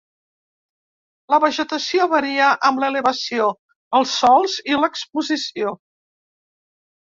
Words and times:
La 1.33 1.39
vegetació 1.43 2.07
varia 2.13 2.47
amb 2.71 2.81
l'elevació, 2.85 3.51
els 4.01 4.17
sòls 4.23 4.59
i 4.73 4.77
l'exposició. 4.81 5.79